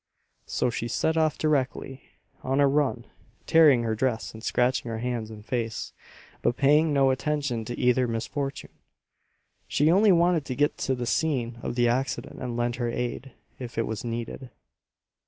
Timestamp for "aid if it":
12.89-13.85